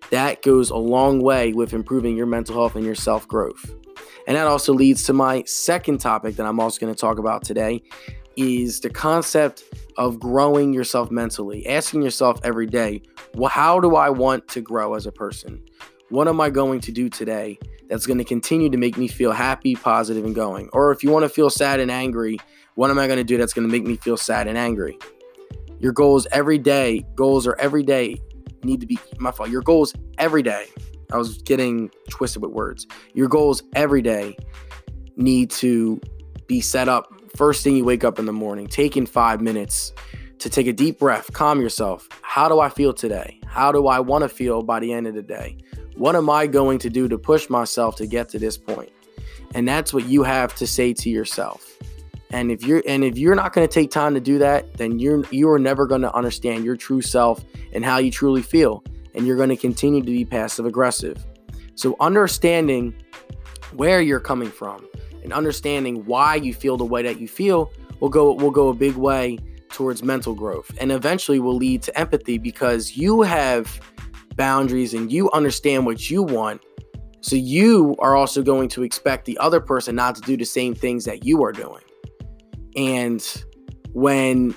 That 0.10 0.41
goes 0.41 0.70
a 0.70 0.77
long 0.77 1.22
way 1.22 1.53
with 1.53 1.74
improving 1.74 2.18
your 2.18 2.25
mental 2.25 2.56
health 2.56 2.75
and 2.75 2.86
your 2.86 2.96
self-growth. 2.96 3.74
And 4.27 4.36
that 4.36 4.48
also 4.48 4.74
leads 4.74 5.03
to 5.03 5.13
my 5.13 5.44
second 5.46 6.00
topic 6.00 6.36
that 6.36 6.46
I'm 6.46 6.60
also 6.60 6.80
going 6.80 6.94
to 6.94 7.00
talk 7.00 7.18
about 7.18 7.44
today 7.44 7.82
is 8.36 8.80
the 8.80 8.89
concept 8.89 9.63
of 9.98 10.20
growing 10.20 10.74
yourself 10.74 11.12
mentally. 11.12 11.68
Asking 11.68 12.01
yourself 12.01 12.39
every 12.44 12.68
day, 12.68 13.01
well, 13.36 13.50
how 13.50 13.80
do 13.80 13.96
I 13.96 14.10
want 14.10 14.48
to 14.50 14.62
grow 14.62 14.94
as 14.94 15.06
a 15.06 15.12
person? 15.12 15.62
What 16.12 16.27
am 16.27 16.41
I 16.41 16.50
going 16.50 16.82
to 16.82 16.91
do 16.91 17.10
today 17.10 17.58
that's 17.88 18.06
going 18.06 18.18
to 18.18 18.25
continue 18.25 18.70
to 18.70 18.77
make 18.77 18.98
me 18.98 19.08
feel 19.08 19.32
happy, 19.32 19.75
positive, 19.75 20.25
and 20.25 20.36
going? 20.36 20.70
Or 20.74 20.91
if 20.91 21.03
you 21.03 21.10
want 21.10 21.24
to 21.24 21.30
feel 21.30 21.50
sad 21.50 21.80
and 21.80 21.89
angry, 21.89 22.38
what 22.75 22.89
am 22.89 23.00
I 23.00 23.08
going 23.08 23.18
to 23.18 23.24
do 23.24 23.38
that's 23.38 23.53
going 23.53 23.65
to 23.65 23.72
make 23.72 23.86
me 23.86 23.96
feel 23.96 24.18
sad 24.18 24.50
and 24.50 24.58
angry? 24.58 25.00
Your 25.80 25.94
goals 25.94 26.27
every 26.34 26.58
day, 26.58 27.06
goals 27.15 27.48
are 27.48 27.56
every 27.60 27.82
day 27.84 28.22
need 28.65 28.82
to 28.82 28.86
be 28.86 29.00
my 29.20 29.32
fault. 29.32 29.50
Your 29.50 29.62
goals 29.62 29.94
every 30.18 30.44
day. 30.44 30.65
I 31.13 31.18
was 31.18 31.41
getting 31.44 31.89
twisted 32.10 32.41
with 32.41 32.51
words. 32.51 32.88
Your 33.13 33.30
goals 33.30 33.63
every 33.74 34.01
day 34.01 34.36
need 35.15 35.50
to 35.51 36.01
be 36.46 36.60
set 36.60 36.89
up 36.89 37.10
first 37.38 37.63
thing 37.63 37.77
you 37.77 37.86
wake 37.86 38.03
up 38.03 38.20
in 38.20 38.25
the 38.25 38.34
morning, 38.34 38.68
taking 38.68 39.06
five 39.06 39.39
minutes 39.39 39.94
to 40.39 40.50
take 40.50 40.68
a 40.68 40.74
deep 40.74 41.00
breath, 41.00 41.32
calm 41.32 41.62
yourself. 41.62 42.10
How 42.22 42.50
do 42.50 42.60
I 42.60 42.68
feel 42.68 42.91
today? 42.94 43.39
How 43.48 43.72
do 43.72 43.88
I 43.88 44.01
want 44.01 44.24
to 44.24 44.30
feel 44.30 44.62
by 44.62 44.82
the 44.82 44.91
end 44.91 45.08
of 45.08 45.15
the 45.15 45.24
day? 45.24 45.58
What 46.01 46.15
am 46.15 46.31
I 46.31 46.48
going 46.48 46.79
to 46.79 46.89
do 46.89 47.08
to 47.08 47.15
push 47.20 47.48
myself 47.48 47.96
to 47.98 48.08
get 48.08 48.27
to 48.29 48.39
this 48.39 48.58
point? 48.58 48.91
And 49.53 49.67
that's 49.67 49.93
what 49.93 50.08
you 50.08 50.24
have 50.24 50.55
to 50.55 50.65
say 50.65 50.93
to 50.93 51.12
yourself. 51.12 51.77
And 52.31 52.51
if 52.51 52.63
you're 52.63 52.81
and 52.88 53.03
if 53.03 53.20
you're 53.20 53.36
not 53.36 53.53
going 53.53 53.67
to 53.67 53.72
take 53.72 53.91
time 53.91 54.15
to 54.15 54.20
do 54.20 54.39
that, 54.39 54.77
then 54.77 54.98
you're 54.98 55.24
you 55.29 55.48
are 55.51 55.60
never 55.60 55.86
going 55.86 56.01
to 56.01 56.12
understand 56.15 56.65
your 56.65 56.75
true 56.75 57.03
self 57.03 57.46
and 57.72 57.86
how 57.86 58.00
you 58.00 58.10
truly 58.10 58.41
feel, 58.41 58.84
and 59.13 59.27
you're 59.27 59.38
going 59.38 59.50
to 59.50 59.55
continue 59.55 60.00
to 60.00 60.08
be 60.08 60.25
passive 60.25 60.65
aggressive. 60.65 61.24
So 61.75 61.96
understanding 62.00 62.96
where 63.74 64.01
you're 64.01 64.20
coming 64.20 64.50
from 64.50 64.88
and 65.24 65.31
understanding 65.31 66.03
why 66.05 66.34
you 66.34 66.55
feel 66.55 66.77
the 66.77 66.84
way 66.84 67.03
that 67.03 67.20
you 67.20 67.27
feel 67.27 67.72
will 68.00 68.10
go 68.10 68.34
will 68.34 68.50
go 68.50 68.70
a 68.70 68.74
big 68.74 68.96
way 68.96 69.38
towards 69.70 70.01
mental 70.01 70.34
growth 70.34 70.75
and 70.81 70.91
eventually 70.91 71.39
will 71.39 71.58
lead 71.58 71.84
to 71.84 71.96
empathy 71.96 72.39
because 72.39 72.98
you 72.98 73.22
have 73.22 73.79
boundaries 74.35 74.93
and 74.93 75.11
you 75.11 75.29
understand 75.31 75.85
what 75.85 76.09
you 76.09 76.23
want 76.23 76.61
so 77.21 77.35
you 77.35 77.95
are 78.00 78.15
also 78.15 78.41
going 78.41 78.67
to 78.67 78.83
expect 78.83 79.25
the 79.25 79.38
other 79.38 79.59
person 79.59 79.95
not 79.95 80.15
to 80.15 80.21
do 80.21 80.35
the 80.35 80.45
same 80.45 80.73
things 80.73 81.05
that 81.05 81.23
you 81.25 81.43
are 81.43 81.51
doing 81.51 81.83
and 82.75 83.43
when 83.93 84.55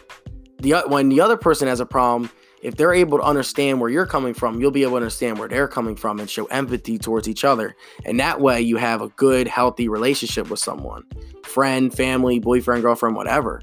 the 0.58 0.74
when 0.88 1.08
the 1.08 1.20
other 1.20 1.36
person 1.36 1.68
has 1.68 1.80
a 1.80 1.86
problem 1.86 2.30
if 2.64 2.76
they're 2.76 2.94
able 2.94 3.18
to 3.18 3.24
understand 3.24 3.78
where 3.78 3.90
you're 3.90 4.06
coming 4.06 4.32
from, 4.32 4.58
you'll 4.58 4.70
be 4.70 4.82
able 4.82 4.92
to 4.92 4.96
understand 4.96 5.38
where 5.38 5.48
they're 5.48 5.68
coming 5.68 5.94
from 5.94 6.18
and 6.18 6.30
show 6.30 6.46
empathy 6.46 6.96
towards 6.96 7.28
each 7.28 7.44
other. 7.44 7.76
And 8.06 8.18
that 8.18 8.40
way 8.40 8.62
you 8.62 8.78
have 8.78 9.02
a 9.02 9.08
good, 9.10 9.46
healthy 9.46 9.86
relationship 9.86 10.48
with 10.48 10.58
someone 10.60 11.04
friend, 11.44 11.94
family, 11.94 12.38
boyfriend, 12.38 12.82
girlfriend, 12.82 13.16
whatever. 13.16 13.60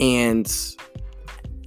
And 0.00 0.46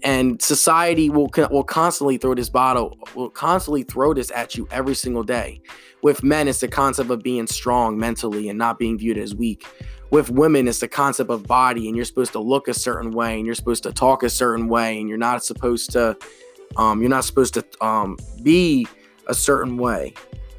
and 0.07 0.41
society 0.41 1.09
will 1.09 1.29
will 1.51 1.65
constantly 1.65 2.17
throw 2.17 2.33
this 2.33 2.49
bottle 2.49 2.97
will 3.13 3.29
constantly 3.29 3.83
throw 3.83 4.13
this 4.13 4.31
at 4.31 4.55
you 4.55 4.65
every 4.71 4.95
single 4.95 5.23
day. 5.23 5.61
With 6.01 6.23
men, 6.23 6.47
it's 6.47 6.61
the 6.61 6.69
concept 6.69 7.11
of 7.11 7.21
being 7.21 7.45
strong 7.45 7.99
mentally 7.99 8.47
and 8.47 8.57
not 8.57 8.79
being 8.79 8.97
viewed 8.97 9.17
as 9.17 9.35
weak 9.35 9.65
with 10.09 10.29
women 10.29 10.69
it's 10.69 10.79
the 10.79 10.87
concept 10.87 11.29
of 11.29 11.45
body 11.45 11.87
and 11.87 11.95
you're 11.97 12.05
supposed 12.05 12.31
to 12.31 12.39
look 12.39 12.69
a 12.69 12.73
certain 12.73 13.11
way 13.11 13.35
and 13.35 13.45
you're 13.45 13.53
supposed 13.53 13.83
to 13.83 13.91
talk 13.91 14.23
a 14.23 14.29
certain 14.29 14.69
way 14.69 14.97
and 14.97 15.09
you're 15.09 15.17
not 15.17 15.43
supposed 15.43 15.91
to 15.91 16.15
um, 16.77 17.01
you're 17.01 17.09
not 17.09 17.25
supposed 17.25 17.53
to 17.53 17.65
um, 17.81 18.17
be 18.41 18.87
a 19.27 19.33
certain 19.33 19.75
way 19.75 20.13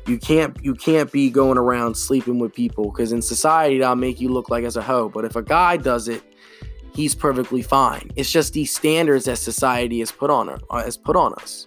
you 0.07 0.19
can't 0.19 0.55
you 0.63 0.75
can't 0.75 1.11
be 1.11 1.31
going 1.31 1.57
around 1.57 1.95
sleeping 1.95 2.39
with 2.39 2.53
people 2.53 2.91
because 2.91 3.11
in 3.11 3.23
society 3.23 3.79
that'll 3.79 3.97
make 3.97 4.21
you 4.21 4.29
look 4.29 4.51
like 4.51 4.65
as 4.65 4.77
a 4.77 4.83
hoe 4.83 5.09
but 5.09 5.25
if 5.25 5.35
a 5.35 5.43
guy 5.43 5.79
does 5.79 6.09
it 6.09 6.23
he's 6.99 7.15
perfectly 7.15 7.63
fine 7.63 8.11
it's 8.17 8.31
just 8.31 8.53
these 8.53 8.75
standards 8.75 9.25
that 9.25 9.37
society 9.37 10.01
has 10.01 10.11
put 10.11 10.31
on 10.31 10.49
uh, 10.49 10.83
has 10.83 10.97
put 10.97 11.17
on 11.17 11.33
us 11.35 11.67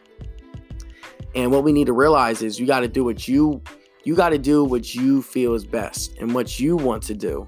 and 1.35 1.51
what 1.51 1.63
we 1.63 1.71
need 1.71 1.85
to 1.85 1.93
realize 1.93 2.41
is 2.41 2.59
you 2.59 2.67
got 2.67 2.81
to 2.81 2.87
do 2.87 3.03
what 3.03 3.27
you 3.27 3.61
you 4.03 4.15
got 4.15 4.29
to 4.29 4.37
do 4.37 4.63
what 4.63 4.93
you 4.95 5.21
feel 5.21 5.53
is 5.53 5.65
best 5.65 6.17
and 6.19 6.33
what 6.33 6.59
you 6.59 6.75
want 6.75 7.03
to 7.03 7.13
do 7.13 7.45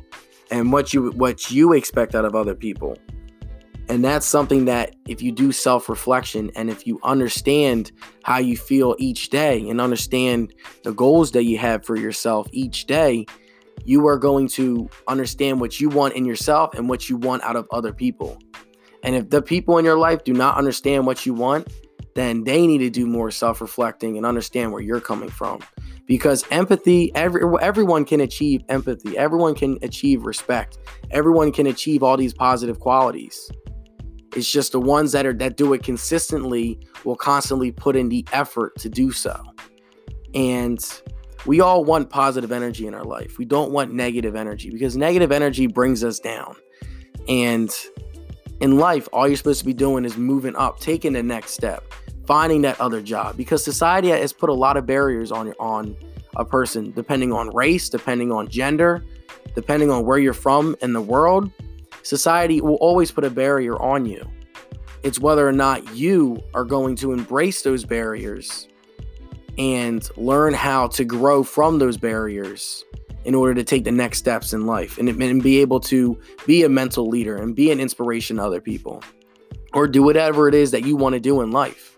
and 0.52 0.72
what 0.72 0.94
you 0.94 1.12
what 1.12 1.52
you 1.52 1.74
expect 1.74 2.16
out 2.16 2.26
of 2.26 2.36
other 2.36 2.56
people. 2.56 2.98
And 3.90 4.04
that's 4.04 4.26
something 4.26 4.66
that 4.66 4.96
if 5.08 5.22
you 5.22 5.32
do 5.34 5.52
self-reflection 5.52 6.52
and 6.56 6.70
if 6.70 6.88
you 6.88 7.02
understand 7.04 7.92
how 8.24 8.38
you 8.38 8.56
feel 8.56 8.96
each 8.98 9.30
day 9.30 9.68
and 9.70 9.82
understand 9.82 10.54
the 10.84 10.94
goals 10.94 11.32
that 11.32 11.44
you 11.44 11.58
have 11.58 11.84
for 11.84 11.98
yourself 11.98 12.48
each 12.54 12.86
day, 12.86 13.26
you 13.86 14.08
are 14.08 14.18
going 14.18 14.48
to 14.48 14.90
understand 15.08 15.60
what 15.60 15.80
you 15.80 15.90
want 15.90 16.14
in 16.14 16.26
yourself 16.26 16.74
and 16.76 16.88
what 16.88 17.10
you 17.10 17.18
want 17.18 17.44
out 17.44 17.56
of 17.56 17.68
other 17.72 17.94
people. 17.94 18.38
And 19.04 19.16
if 19.16 19.30
the 19.30 19.42
people 19.42 19.78
in 19.78 19.86
your 19.86 19.98
life 19.98 20.24
do 20.24 20.34
not 20.34 20.58
understand 20.58 21.06
what 21.06 21.26
you 21.26 21.34
want, 21.34 21.68
then 22.16 22.44
they 22.44 22.66
need 22.66 22.78
to 22.78 22.90
do 22.90 23.06
more 23.06 23.32
self-reflecting 23.32 24.18
and 24.18 24.26
understand 24.26 24.72
where 24.72 24.82
you're 24.82 25.02
coming 25.02 25.30
from. 25.30 25.60
Because 26.06 26.46
empathy 26.52 27.12
every, 27.16 27.42
everyone 27.62 28.06
can 28.06 28.22
achieve 28.22 28.62
empathy. 28.70 29.18
Everyone 29.18 29.56
can 29.56 29.78
achieve 29.82 30.26
respect. 30.26 30.78
Everyone 31.12 31.52
can 31.52 31.68
achieve 31.68 32.04
all 32.04 32.18
these 32.18 32.34
positive 32.34 32.80
qualities. 32.80 33.50
It's 34.36 34.52
just 34.52 34.72
the 34.72 34.80
ones 34.80 35.12
that 35.12 35.26
are 35.26 35.34
that 35.34 35.58
do 35.58 35.74
it 35.74 35.84
consistently 35.84 36.80
will 37.04 37.16
constantly 37.16 37.72
put 37.72 37.96
in 37.96 38.10
the 38.10 38.26
effort 38.32 38.76
to 38.80 38.90
do 38.90 39.12
so. 39.12 39.42
And 40.34 40.84
we 41.46 41.60
all 41.60 41.84
want 41.84 42.10
positive 42.10 42.52
energy 42.52 42.88
in 42.88 42.94
our 42.94 43.04
life 43.04 43.38
we 43.38 43.46
don't 43.46 43.72
want 43.72 43.94
negative 43.94 44.36
energy 44.36 44.70
because 44.70 44.96
negative 44.96 45.32
energy 45.32 45.68
brings 45.68 46.04
us 46.04 46.20
down 46.20 46.56
and 47.28 47.86
in 48.62 48.78
life 48.78 49.08
all 49.12 49.28
you're 49.28 49.38
supposed 49.38 49.60
to 49.60 49.66
be 49.66 49.74
doing 49.74 50.06
is 50.06 50.18
moving 50.18 50.56
up 50.56 50.80
taking 50.80 51.14
the 51.14 51.24
next 51.24 51.52
step 51.52 51.84
finding 52.26 52.62
that 52.62 52.80
other 52.80 53.02
job 53.02 53.36
because 53.36 53.64
society 53.64 54.10
has 54.10 54.32
put 54.32 54.50
a 54.50 54.54
lot 54.54 54.78
of 54.78 54.86
barriers 54.86 55.32
on 55.32 55.54
on 55.60 55.96
a 56.36 56.46
person 56.46 56.92
depending 56.92 57.32
on 57.32 57.50
race, 57.56 57.90
depending 57.90 58.32
on 58.32 58.48
gender, 58.48 59.04
depending 59.56 59.90
on 59.90 60.06
where 60.06 60.18
you're 60.18 60.34
from 60.34 60.76
in 60.82 60.94
the 60.94 61.02
world. 61.02 61.52
Society 62.04 62.60
will 62.62 62.76
always 62.76 63.12
put 63.12 63.24
a 63.24 63.30
barrier 63.30 63.80
on 63.82 64.06
you. 64.06 64.28
It's 65.04 65.20
whether 65.20 65.48
or 65.48 65.52
not 65.52 65.96
you 65.96 66.42
are 66.54 66.66
going 66.66 66.96
to 66.98 67.14
embrace 67.14 67.62
those 67.62 67.86
barriers 67.86 68.68
and 69.58 70.08
learn 70.18 70.54
how 70.54 70.88
to 70.88 71.06
grow 71.06 71.44
from 71.44 71.80
those 71.80 71.98
barriers 71.98 72.84
in 73.26 73.36
order 73.36 73.54
to 73.54 73.64
take 73.64 73.84
the 73.84 73.92
next 73.92 74.18
steps 74.18 74.54
in 74.54 74.66
life 74.66 74.98
and, 74.98 75.08
and 75.10 75.44
be 75.44 75.62
able 75.62 75.80
to 75.80 76.20
be 76.46 76.64
a 76.64 76.70
mental 76.70 77.08
leader 77.08 77.38
and 77.38 77.56
be 77.56 77.72
an 77.72 77.80
inspiration 77.80 78.38
to 78.38 78.44
other 78.44 78.60
people 78.60 79.02
or 79.74 79.88
do 79.88 80.04
whatever 80.04 80.48
it 80.48 80.54
is 80.54 80.72
that 80.72 80.86
you 80.86 80.96
want 80.96 81.14
to 81.14 81.20
do 81.20 81.42
in 81.42 81.52
life. 81.52 81.92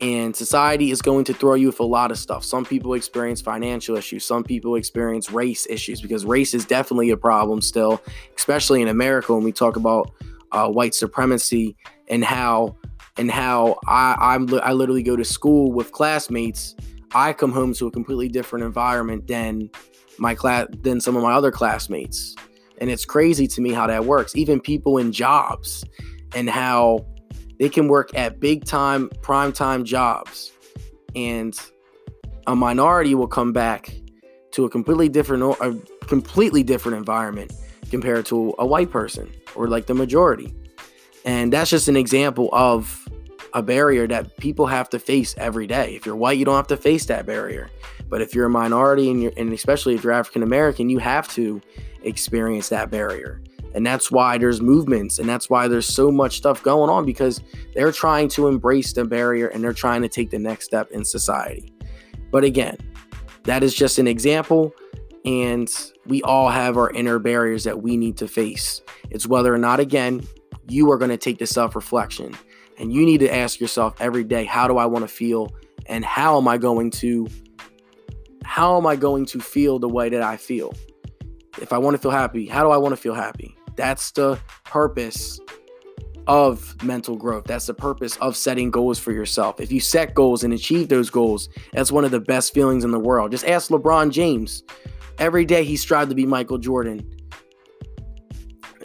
And 0.00 0.36
society 0.36 0.92
is 0.92 1.02
going 1.02 1.24
to 1.24 1.34
throw 1.34 1.54
you 1.54 1.66
with 1.66 1.80
a 1.80 1.84
lot 1.84 2.12
of 2.12 2.18
stuff. 2.18 2.44
Some 2.44 2.64
people 2.64 2.94
experience 2.94 3.40
financial 3.40 3.96
issues. 3.96 4.24
Some 4.24 4.44
people 4.44 4.76
experience 4.76 5.32
race 5.32 5.66
issues 5.68 6.00
because 6.00 6.24
race 6.24 6.54
is 6.54 6.64
definitely 6.64 7.10
a 7.10 7.16
problem 7.16 7.60
still, 7.60 8.00
especially 8.36 8.80
in 8.80 8.86
America 8.86 9.34
when 9.34 9.42
we 9.42 9.50
talk 9.50 9.74
about 9.74 10.12
uh, 10.52 10.68
white 10.68 10.94
supremacy 10.94 11.76
and 12.08 12.24
how 12.24 12.76
and 13.18 13.30
how 13.30 13.78
I 13.86 14.16
I'm 14.18 14.48
I 14.62 14.72
literally 14.72 15.02
go 15.02 15.16
to 15.16 15.24
school 15.24 15.72
with 15.72 15.92
classmates. 15.92 16.74
I 17.14 17.32
come 17.32 17.52
home 17.52 17.74
to 17.74 17.86
a 17.86 17.90
completely 17.90 18.28
different 18.28 18.64
environment 18.64 19.26
than 19.26 19.70
my 20.18 20.34
class 20.34 20.66
than 20.80 21.00
some 21.00 21.16
of 21.16 21.22
my 21.22 21.32
other 21.32 21.50
classmates. 21.50 22.34
And 22.80 22.90
it's 22.90 23.04
crazy 23.04 23.46
to 23.48 23.60
me 23.60 23.72
how 23.72 23.86
that 23.88 24.04
works. 24.04 24.36
Even 24.36 24.60
people 24.60 24.98
in 24.98 25.10
jobs 25.12 25.84
and 26.34 26.48
how 26.48 27.04
they 27.58 27.68
can 27.68 27.88
work 27.88 28.14
at 28.14 28.38
big 28.38 28.64
time, 28.64 29.10
prime 29.22 29.52
time 29.52 29.84
jobs, 29.84 30.52
and 31.16 31.58
a 32.46 32.54
minority 32.54 33.14
will 33.14 33.26
come 33.26 33.52
back 33.52 33.92
to 34.52 34.64
a 34.64 34.70
completely 34.70 35.08
different, 35.08 35.42
a 35.60 35.76
completely 36.06 36.62
different 36.62 36.96
environment 36.96 37.52
compared 37.90 38.26
to 38.26 38.54
a 38.58 38.66
white 38.66 38.90
person 38.90 39.30
or 39.54 39.66
like 39.66 39.86
the 39.86 39.94
majority. 39.94 40.54
And 41.24 41.52
that's 41.52 41.70
just 41.70 41.88
an 41.88 41.96
example 41.96 42.48
of 42.52 43.07
a 43.54 43.62
barrier 43.62 44.06
that 44.06 44.36
people 44.38 44.66
have 44.66 44.88
to 44.90 44.98
face 44.98 45.34
every 45.38 45.66
day. 45.66 45.94
If 45.94 46.06
you're 46.06 46.16
white, 46.16 46.38
you 46.38 46.44
don't 46.44 46.56
have 46.56 46.66
to 46.68 46.76
face 46.76 47.06
that 47.06 47.26
barrier. 47.26 47.70
But 48.08 48.22
if 48.22 48.34
you're 48.34 48.46
a 48.46 48.50
minority 48.50 49.10
and, 49.10 49.22
you're, 49.22 49.32
and 49.36 49.52
especially 49.52 49.94
if 49.94 50.02
you're 50.02 50.12
African 50.12 50.42
American, 50.42 50.88
you 50.88 50.98
have 50.98 51.28
to 51.34 51.60
experience 52.02 52.68
that 52.70 52.90
barrier. 52.90 53.42
And 53.74 53.86
that's 53.86 54.10
why 54.10 54.38
there's 54.38 54.60
movements 54.60 55.18
and 55.18 55.28
that's 55.28 55.50
why 55.50 55.68
there's 55.68 55.86
so 55.86 56.10
much 56.10 56.38
stuff 56.38 56.62
going 56.62 56.90
on 56.90 57.04
because 57.04 57.40
they're 57.74 57.92
trying 57.92 58.28
to 58.30 58.48
embrace 58.48 58.92
the 58.92 59.04
barrier 59.04 59.48
and 59.48 59.62
they're 59.62 59.74
trying 59.74 60.02
to 60.02 60.08
take 60.08 60.30
the 60.30 60.38
next 60.38 60.64
step 60.64 60.90
in 60.90 61.04
society. 61.04 61.72
But 62.30 62.44
again, 62.44 62.76
that 63.44 63.62
is 63.62 63.74
just 63.74 63.98
an 63.98 64.06
example. 64.06 64.72
And 65.24 65.68
we 66.06 66.22
all 66.22 66.48
have 66.48 66.76
our 66.78 66.90
inner 66.90 67.18
barriers 67.18 67.64
that 67.64 67.82
we 67.82 67.96
need 67.96 68.16
to 68.18 68.28
face. 68.28 68.80
It's 69.10 69.26
whether 69.26 69.52
or 69.52 69.58
not, 69.58 69.80
again, 69.80 70.26
you 70.68 70.90
are 70.90 70.96
going 70.96 71.10
to 71.10 71.16
take 71.16 71.38
the 71.38 71.46
self 71.46 71.74
reflection 71.74 72.34
and 72.78 72.92
you 72.92 73.04
need 73.04 73.18
to 73.18 73.34
ask 73.34 73.60
yourself 73.60 73.94
every 74.00 74.24
day, 74.24 74.44
how 74.44 74.68
do 74.68 74.78
I 74.78 74.86
want 74.86 75.02
to 75.02 75.08
feel? 75.08 75.52
And 75.86 76.04
how 76.04 76.38
am 76.38 76.48
I 76.48 76.58
going 76.58 76.90
to 76.92 77.26
how 78.44 78.78
am 78.78 78.86
I 78.86 78.96
going 78.96 79.26
to 79.26 79.40
feel 79.40 79.78
the 79.78 79.88
way 79.88 80.08
that 80.08 80.22
I 80.22 80.36
feel? 80.36 80.72
If 81.60 81.72
I 81.72 81.78
want 81.78 81.94
to 81.94 81.98
feel 81.98 82.10
happy, 82.10 82.46
how 82.46 82.62
do 82.62 82.70
I 82.70 82.76
want 82.78 82.92
to 82.92 82.96
feel 82.96 83.14
happy? 83.14 83.56
That's 83.76 84.10
the 84.12 84.38
purpose 84.64 85.38
of 86.26 86.82
mental 86.82 87.16
growth. 87.16 87.44
That's 87.44 87.66
the 87.66 87.74
purpose 87.74 88.16
of 88.18 88.36
setting 88.36 88.70
goals 88.70 88.98
for 88.98 89.12
yourself. 89.12 89.60
If 89.60 89.72
you 89.72 89.80
set 89.80 90.14
goals 90.14 90.44
and 90.44 90.52
achieve 90.52 90.88
those 90.88 91.10
goals, 91.10 91.48
that's 91.72 91.90
one 91.90 92.04
of 92.04 92.10
the 92.10 92.20
best 92.20 92.54
feelings 92.54 92.84
in 92.84 92.90
the 92.90 92.98
world. 92.98 93.32
Just 93.32 93.46
ask 93.46 93.70
LeBron 93.70 94.10
James. 94.10 94.62
Every 95.18 95.44
day 95.44 95.64
he 95.64 95.76
strived 95.76 96.10
to 96.10 96.14
be 96.14 96.26
Michael 96.26 96.58
Jordan 96.58 97.17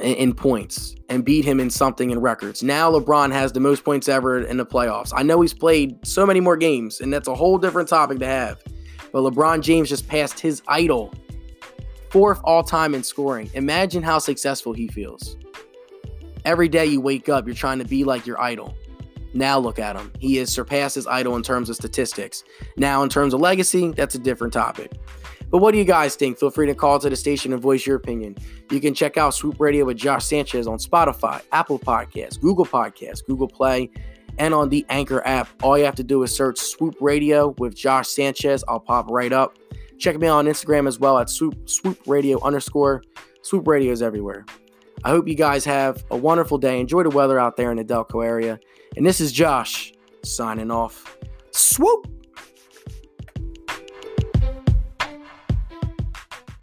in, 0.03 0.33
points 0.33 0.95
and 1.09 1.23
beat 1.23 1.45
him 1.45 1.59
in 1.59 1.69
something 1.69 2.11
in 2.11 2.19
records. 2.19 2.61
Now 2.61 2.91
LeBron 2.91 3.31
has 3.31 3.51
the 3.51 3.59
most 3.59 3.83
points 3.83 4.07
ever 4.09 4.41
in 4.41 4.57
the 4.57 4.65
playoffs. 4.65 5.11
I 5.15 5.23
know 5.23 5.41
he's 5.41 5.53
played 5.53 6.05
so 6.05 6.25
many 6.25 6.39
more 6.39 6.57
games, 6.57 7.01
and 7.01 7.11
that's 7.11 7.27
a 7.27 7.35
whole 7.35 7.57
different 7.57 7.89
topic 7.89 8.19
to 8.19 8.25
have. 8.25 8.61
But 9.11 9.21
LeBron 9.21 9.61
James 9.61 9.89
just 9.89 10.07
passed 10.07 10.39
his 10.39 10.61
idol, 10.67 11.13
fourth 12.09 12.41
all 12.43 12.63
time 12.63 12.93
in 12.95 13.03
scoring. 13.03 13.49
Imagine 13.53 14.03
how 14.03 14.19
successful 14.19 14.73
he 14.73 14.87
feels. 14.87 15.37
Every 16.45 16.67
day 16.67 16.85
you 16.85 16.99
wake 16.99 17.29
up, 17.29 17.45
you're 17.45 17.55
trying 17.55 17.79
to 17.79 17.85
be 17.85 18.03
like 18.03 18.27
your 18.27 18.41
idol. 18.41 18.75
Now 19.33 19.57
look 19.57 19.79
at 19.79 19.95
him. 19.95 20.11
He 20.19 20.35
has 20.37 20.51
surpassed 20.51 20.95
his 20.95 21.07
idol 21.07 21.35
in 21.35 21.43
terms 21.43 21.69
of 21.69 21.75
statistics. 21.75 22.43
Now, 22.77 23.01
in 23.01 23.09
terms 23.09 23.33
of 23.33 23.39
legacy, 23.39 23.91
that's 23.91 24.15
a 24.15 24.19
different 24.19 24.53
topic. 24.53 24.91
But 25.53 25.59
what 25.59 25.71
do 25.71 25.77
you 25.77 25.85
guys 25.85 26.15
think? 26.15 26.39
Feel 26.39 26.49
free 26.49 26.65
to 26.65 26.73
call 26.73 26.97
to 26.97 27.11
the 27.11 27.15
station 27.15 27.53
and 27.53 27.61
voice 27.61 27.85
your 27.85 27.95
opinion. 27.95 28.35
You 28.71 28.79
can 28.79 28.95
check 28.95 29.17
out 29.17 29.35
Swoop 29.35 29.59
Radio 29.59 29.85
with 29.85 29.97
Josh 29.97 30.25
Sanchez 30.25 30.65
on 30.65 30.79
Spotify, 30.79 31.43
Apple 31.51 31.77
Podcasts, 31.77 32.41
Google 32.41 32.65
Podcasts, 32.65 33.23
Google 33.23 33.47
Play, 33.47 33.91
and 34.39 34.51
on 34.55 34.69
the 34.69 34.83
Anchor 34.89 35.21
app. 35.27 35.47
All 35.61 35.77
you 35.77 35.85
have 35.85 35.93
to 35.97 36.03
do 36.03 36.23
is 36.23 36.35
search 36.35 36.57
Swoop 36.57 36.95
Radio 36.99 37.49
with 37.59 37.75
Josh 37.75 38.07
Sanchez. 38.07 38.63
I'll 38.67 38.79
pop 38.79 39.11
right 39.11 39.31
up. 39.31 39.59
Check 39.99 40.17
me 40.17 40.25
out 40.25 40.39
on 40.39 40.45
Instagram 40.47 40.87
as 40.87 40.97
well 40.97 41.19
at 41.19 41.29
Swoop, 41.29 41.69
Swoop 41.69 41.99
Radio 42.07 42.41
underscore. 42.41 43.03
Swoop 43.43 43.67
Radio 43.67 43.91
is 43.91 44.01
everywhere. 44.01 44.47
I 45.03 45.09
hope 45.09 45.27
you 45.27 45.35
guys 45.35 45.63
have 45.65 46.03
a 46.09 46.17
wonderful 46.17 46.57
day. 46.57 46.79
Enjoy 46.79 47.03
the 47.03 47.11
weather 47.11 47.37
out 47.37 47.57
there 47.57 47.69
in 47.69 47.77
the 47.77 47.85
Delco 47.85 48.25
area. 48.25 48.59
And 48.97 49.05
this 49.05 49.21
is 49.21 49.31
Josh 49.31 49.93
signing 50.23 50.71
off. 50.71 51.15
Swoop! 51.51 52.07